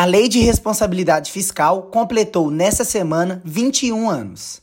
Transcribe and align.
A 0.00 0.06
Lei 0.06 0.30
de 0.30 0.40
Responsabilidade 0.40 1.30
Fiscal 1.30 1.82
completou 1.92 2.50
nessa 2.50 2.84
semana 2.84 3.42
21 3.44 4.08
anos. 4.08 4.62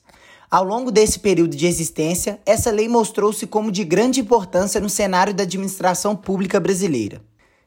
Ao 0.50 0.63
longo 0.63 0.90
desse 0.90 1.20
período 1.20 1.56
de 1.56 1.67
existência, 1.67 2.42
essa 2.44 2.71
lei 2.71 2.90
mostrou-se 2.90 3.46
como 3.46 3.71
de 3.71 3.84
grande 3.84 4.20
importância 4.20 4.81
no 4.81 4.89
cenário 4.89 5.36
da 5.36 5.44
administração 5.44 6.15
pública 6.15 6.60
brasileira. 6.60 7.21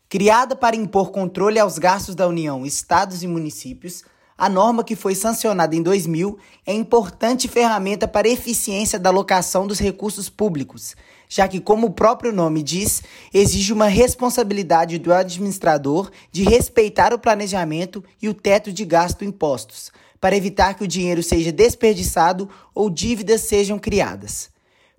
Criada 0.08 0.56
para 0.56 0.74
impor 0.74 1.12
controle 1.12 1.60
aos 1.60 1.78
gastos 1.78 2.16
da 2.16 2.26
União, 2.26 2.66
estados 2.66 3.22
e 3.22 3.28
municípios, 3.28 4.02
a 4.40 4.48
norma 4.48 4.82
que 4.82 4.96
foi 4.96 5.14
sancionada 5.14 5.76
em 5.76 5.82
2000 5.82 6.38
é 6.66 6.72
importante 6.72 7.46
ferramenta 7.46 8.08
para 8.08 8.26
a 8.26 8.30
eficiência 8.30 8.98
da 8.98 9.10
alocação 9.10 9.66
dos 9.66 9.78
recursos 9.78 10.30
públicos, 10.30 10.96
já 11.28 11.46
que, 11.46 11.60
como 11.60 11.88
o 11.88 11.92
próprio 11.92 12.32
nome 12.32 12.62
diz, 12.62 13.02
exige 13.34 13.70
uma 13.70 13.84
responsabilidade 13.84 14.98
do 14.98 15.12
administrador 15.12 16.10
de 16.32 16.42
respeitar 16.42 17.12
o 17.12 17.18
planejamento 17.18 18.02
e 18.22 18.30
o 18.30 18.34
teto 18.34 18.72
de 18.72 18.82
gasto 18.86 19.26
impostos, 19.26 19.92
para 20.18 20.34
evitar 20.34 20.72
que 20.72 20.84
o 20.84 20.88
dinheiro 20.88 21.22
seja 21.22 21.52
desperdiçado 21.52 22.48
ou 22.74 22.88
dívidas 22.88 23.42
sejam 23.42 23.78
criadas. 23.78 24.48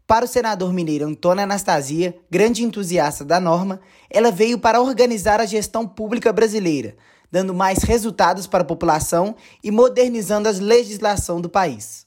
Para 0.05 0.26
o 0.26 0.27
senador 0.27 0.71
mineiro 0.71 1.08
Antônio 1.08 1.46
Anastasia, 1.46 2.16
grande 2.30 2.63
entusiasta 2.63 3.26
da 3.26 3.40
norma, 3.40 3.82
ela 4.08 4.30
veio 4.30 4.60
para 4.60 4.80
organizar 4.80 5.41
a 5.41 5.48
gestão 5.48 5.88
pública 5.88 6.32
brasileira, 6.32 6.96
dando 7.31 7.53
mais 7.53 7.84
resultados 7.84 8.45
para 8.45 8.62
a 8.62 8.67
população 8.67 9.35
e 9.63 9.71
modernizando 9.71 10.49
a 10.49 10.52
legislação 10.52 11.40
do 11.40 11.49
país. 11.49 12.05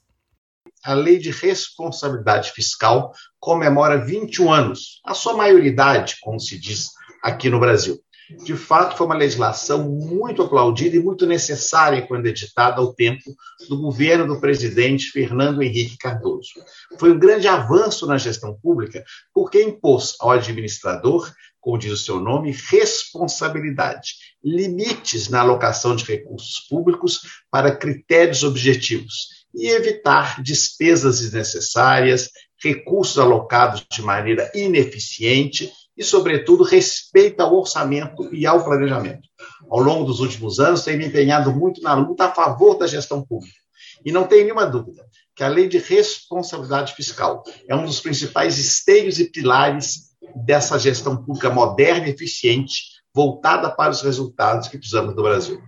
A 0.84 0.92
Lei 0.92 1.18
de 1.18 1.30
Responsabilidade 1.30 2.52
Fiscal 2.52 3.12
comemora 3.40 4.04
21 4.04 4.52
anos, 4.52 5.00
a 5.04 5.14
sua 5.14 5.34
maioridade, 5.34 6.18
como 6.20 6.38
se 6.38 6.58
diz 6.58 6.90
aqui 7.22 7.48
no 7.48 7.58
Brasil. 7.58 7.98
De 8.42 8.56
fato, 8.56 8.96
foi 8.96 9.06
uma 9.06 9.14
legislação 9.14 9.88
muito 9.88 10.42
aplaudida 10.42 10.96
e 10.96 11.02
muito 11.02 11.26
necessária 11.26 12.06
quando 12.06 12.26
editada 12.26 12.80
ao 12.80 12.94
tempo 12.94 13.34
do 13.68 13.76
governo 13.76 14.26
do 14.26 14.40
presidente 14.40 15.10
Fernando 15.10 15.62
Henrique 15.62 15.98
Cardoso. 15.98 16.50
Foi 16.98 17.12
um 17.12 17.18
grande 17.18 17.46
avanço 17.46 18.06
na 18.06 18.16
gestão 18.16 18.58
pública, 18.62 19.04
porque 19.32 19.62
impôs 19.62 20.14
ao 20.20 20.30
administrador 20.30 21.30
como 21.64 21.78
diz 21.78 21.92
o 21.92 21.96
seu 21.96 22.20
nome, 22.20 22.54
responsabilidade, 22.70 24.16
limites 24.44 25.30
na 25.30 25.40
alocação 25.40 25.96
de 25.96 26.04
recursos 26.04 26.60
públicos 26.68 27.22
para 27.50 27.74
critérios 27.74 28.44
objetivos 28.44 29.46
e 29.54 29.68
evitar 29.68 30.42
despesas 30.42 31.20
desnecessárias, 31.20 32.28
recursos 32.62 33.18
alocados 33.18 33.82
de 33.90 34.02
maneira 34.02 34.52
ineficiente 34.54 35.72
e, 35.96 36.04
sobretudo, 36.04 36.64
respeito 36.64 37.40
ao 37.40 37.54
orçamento 37.54 38.28
e 38.34 38.44
ao 38.46 38.62
planejamento. 38.62 39.26
Ao 39.70 39.80
longo 39.80 40.04
dos 40.04 40.20
últimos 40.20 40.60
anos, 40.60 40.84
tenho 40.84 40.98
me 40.98 41.06
empenhado 41.06 41.50
muito 41.50 41.80
na 41.80 41.94
luta 41.94 42.26
a 42.26 42.34
favor 42.34 42.76
da 42.76 42.86
gestão 42.86 43.24
pública. 43.24 43.56
E 44.04 44.12
não 44.12 44.26
tem 44.26 44.44
nenhuma 44.44 44.66
dúvida 44.66 45.02
que 45.34 45.42
a 45.42 45.48
lei 45.48 45.66
de 45.66 45.78
responsabilidade 45.78 46.94
fiscal 46.94 47.42
é 47.66 47.74
um 47.74 47.86
dos 47.86 48.00
principais 48.00 48.58
esteios 48.58 49.18
e 49.18 49.30
pilares 49.30 50.13
dessa 50.34 50.78
gestão 50.78 51.16
pública 51.16 51.50
moderna 51.50 52.06
e 52.06 52.10
eficiente, 52.10 52.94
voltada 53.14 53.70
para 53.70 53.90
os 53.92 54.02
resultados 54.02 54.68
que 54.68 54.78
precisamos 54.78 55.14
do 55.14 55.22
Brasil. 55.22 55.60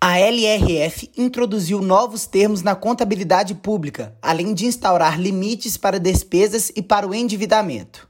A 0.00 0.20
LRF 0.20 1.10
introduziu 1.16 1.80
novos 1.80 2.26
termos 2.26 2.62
na 2.62 2.76
contabilidade 2.76 3.54
pública, 3.54 4.16
além 4.20 4.52
de 4.54 4.66
instaurar 4.66 5.18
limites 5.18 5.76
para 5.76 5.98
despesas 5.98 6.70
e 6.76 6.82
para 6.82 7.08
o 7.08 7.14
endividamento. 7.14 8.05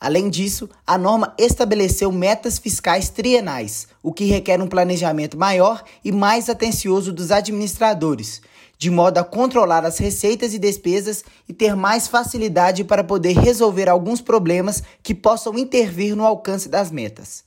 Além 0.00 0.30
disso, 0.30 0.70
a 0.86 0.96
norma 0.96 1.34
estabeleceu 1.36 2.12
metas 2.12 2.56
fiscais 2.56 3.08
trienais, 3.08 3.88
o 4.00 4.12
que 4.12 4.26
requer 4.26 4.62
um 4.62 4.68
planejamento 4.68 5.36
maior 5.36 5.82
e 6.04 6.12
mais 6.12 6.48
atencioso 6.48 7.12
dos 7.12 7.32
administradores, 7.32 8.40
de 8.78 8.90
modo 8.90 9.18
a 9.18 9.24
controlar 9.24 9.84
as 9.84 9.98
receitas 9.98 10.54
e 10.54 10.58
despesas 10.58 11.24
e 11.48 11.52
ter 11.52 11.74
mais 11.74 12.06
facilidade 12.06 12.84
para 12.84 13.02
poder 13.02 13.36
resolver 13.36 13.88
alguns 13.88 14.20
problemas 14.20 14.84
que 15.02 15.16
possam 15.16 15.58
intervir 15.58 16.14
no 16.14 16.24
alcance 16.24 16.68
das 16.68 16.92
metas. 16.92 17.42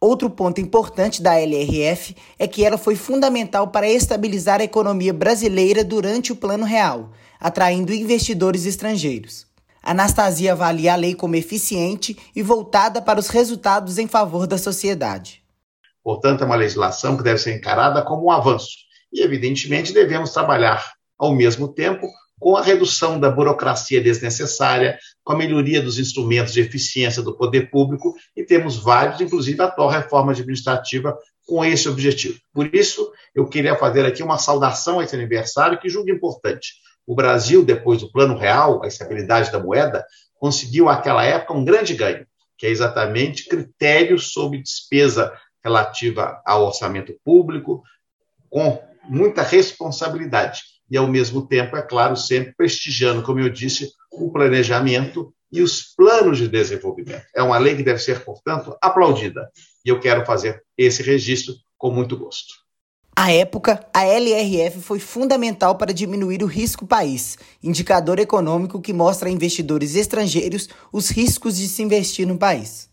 Outro 0.00 0.30
ponto 0.30 0.62
importante 0.62 1.22
da 1.22 1.38
LRF 1.38 2.16
é 2.38 2.48
que 2.48 2.64
ela 2.64 2.78
foi 2.78 2.96
fundamental 2.96 3.68
para 3.68 3.88
estabilizar 3.88 4.60
a 4.60 4.64
economia 4.64 5.12
brasileira 5.12 5.84
durante 5.84 6.32
o 6.32 6.36
Plano 6.36 6.64
Real, 6.64 7.10
atraindo 7.38 7.92
investidores 7.92 8.64
estrangeiros. 8.64 9.46
Anastasia 9.84 10.52
avalia 10.52 10.94
a 10.94 10.96
lei 10.96 11.14
como 11.14 11.36
eficiente 11.36 12.16
e 12.34 12.42
voltada 12.42 13.02
para 13.02 13.20
os 13.20 13.28
resultados 13.28 13.98
em 13.98 14.08
favor 14.08 14.46
da 14.46 14.56
sociedade. 14.56 15.42
Portanto, 16.02 16.42
é 16.42 16.46
uma 16.46 16.56
legislação 16.56 17.16
que 17.16 17.22
deve 17.22 17.38
ser 17.38 17.54
encarada 17.54 18.02
como 18.02 18.26
um 18.26 18.30
avanço 18.30 18.78
e, 19.12 19.22
evidentemente, 19.22 19.92
devemos 19.92 20.32
trabalhar 20.32 20.84
ao 21.18 21.34
mesmo 21.34 21.68
tempo 21.68 22.06
com 22.40 22.56
a 22.56 22.62
redução 22.62 23.20
da 23.20 23.30
burocracia 23.30 24.02
desnecessária, 24.02 24.98
com 25.22 25.32
a 25.32 25.36
melhoria 25.36 25.80
dos 25.80 25.98
instrumentos 25.98 26.52
de 26.52 26.60
eficiência 26.60 27.22
do 27.22 27.36
poder 27.36 27.70
público, 27.70 28.14
e 28.36 28.44
temos 28.44 28.76
vários, 28.76 29.20
inclusive 29.20 29.62
a 29.62 29.66
atual 29.66 29.88
reforma 29.88 30.32
administrativa, 30.32 31.16
com 31.46 31.64
esse 31.64 31.88
objetivo. 31.88 32.38
Por 32.52 32.74
isso, 32.74 33.10
eu 33.34 33.46
queria 33.46 33.76
fazer 33.76 34.04
aqui 34.04 34.22
uma 34.22 34.38
saudação 34.38 34.98
a 34.98 35.04
esse 35.04 35.14
aniversário 35.14 35.78
que 35.78 35.88
julgo 35.88 36.10
importante. 36.10 36.74
O 37.06 37.14
Brasil, 37.14 37.64
depois 37.64 38.00
do 38.00 38.10
Plano 38.10 38.36
Real, 38.36 38.82
a 38.82 38.86
estabilidade 38.86 39.52
da 39.52 39.58
moeda, 39.58 40.04
conseguiu, 40.38 40.86
naquela 40.86 41.24
época, 41.24 41.54
um 41.54 41.64
grande 41.64 41.94
ganho, 41.94 42.26
que 42.56 42.66
é 42.66 42.70
exatamente 42.70 43.48
critérios 43.48 44.32
sobre 44.32 44.62
despesa 44.62 45.32
relativa 45.62 46.40
ao 46.44 46.66
orçamento 46.66 47.14
público, 47.24 47.82
com 48.50 48.82
muita 49.08 49.42
responsabilidade. 49.42 50.62
E, 50.90 50.96
ao 50.96 51.06
mesmo 51.06 51.46
tempo, 51.46 51.76
é 51.76 51.82
claro, 51.82 52.16
sempre 52.16 52.54
prestigiando, 52.54 53.22
como 53.22 53.40
eu 53.40 53.48
disse, 53.48 53.90
o 54.12 54.30
planejamento 54.30 55.34
e 55.50 55.62
os 55.62 55.94
planos 55.94 56.38
de 56.38 56.48
desenvolvimento. 56.48 57.24
É 57.34 57.42
uma 57.42 57.58
lei 57.58 57.76
que 57.76 57.82
deve 57.82 57.98
ser, 57.98 58.24
portanto, 58.24 58.76
aplaudida. 58.80 59.48
E 59.84 59.88
eu 59.88 60.00
quero 60.00 60.26
fazer 60.26 60.62
esse 60.76 61.02
registro 61.02 61.54
com 61.78 61.90
muito 61.90 62.16
gosto. 62.16 62.63
À 63.16 63.32
época, 63.32 63.86
a 63.94 64.04
LRF 64.04 64.80
foi 64.80 64.98
fundamental 64.98 65.76
para 65.76 65.94
diminuir 65.94 66.42
o 66.42 66.46
risco 66.46 66.84
país, 66.84 67.38
indicador 67.62 68.18
econômico 68.18 68.80
que 68.80 68.92
mostra 68.92 69.28
a 69.28 69.32
investidores 69.32 69.94
estrangeiros 69.94 70.68
os 70.92 71.10
riscos 71.10 71.56
de 71.56 71.68
se 71.68 71.80
investir 71.80 72.26
no 72.26 72.36
país. 72.36 72.82